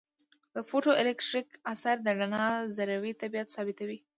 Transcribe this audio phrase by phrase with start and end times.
[0.55, 3.97] د فوټو الیټکریک اثر د رڼا ذروي طبیعت ثابتوي.